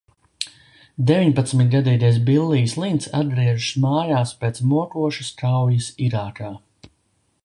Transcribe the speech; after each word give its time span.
Deviņpadsmitgadīgais 1.09 2.17
Billijs 2.29 2.73
Linns 2.83 3.07
atgriežas 3.19 3.69
mājās 3.85 4.35
pēc 4.43 4.63
mokošas 4.73 5.33
kaujas 5.43 5.91
Irākā. 6.09 6.51